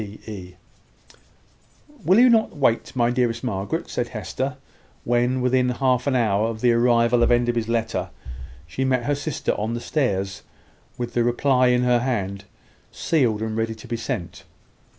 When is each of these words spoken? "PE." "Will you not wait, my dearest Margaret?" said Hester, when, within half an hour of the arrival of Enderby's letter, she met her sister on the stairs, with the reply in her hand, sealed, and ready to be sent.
"PE." 0.01 0.55
"Will 2.03 2.17
you 2.19 2.27
not 2.27 2.57
wait, 2.57 2.95
my 2.95 3.11
dearest 3.11 3.43
Margaret?" 3.43 3.87
said 3.87 4.07
Hester, 4.07 4.57
when, 5.03 5.41
within 5.41 5.69
half 5.69 6.07
an 6.07 6.15
hour 6.15 6.47
of 6.47 6.61
the 6.61 6.71
arrival 6.71 7.21
of 7.21 7.31
Enderby's 7.31 7.67
letter, 7.67 8.09
she 8.65 8.83
met 8.83 9.03
her 9.03 9.13
sister 9.13 9.51
on 9.59 9.75
the 9.75 9.79
stairs, 9.79 10.41
with 10.97 11.13
the 11.13 11.23
reply 11.23 11.67
in 11.67 11.83
her 11.83 11.99
hand, 11.99 12.45
sealed, 12.91 13.43
and 13.43 13.55
ready 13.55 13.75
to 13.75 13.87
be 13.87 13.95
sent. 13.95 14.43